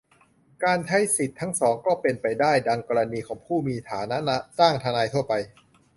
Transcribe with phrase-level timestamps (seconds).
[0.63, 5.33] การใช้สิทธิทั้งสองก็เป็นไปได้- ดังกรณีของผู้มีฐานะจ้างทนายทั่วไป